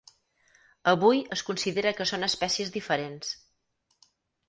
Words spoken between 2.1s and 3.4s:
són espècies diferents.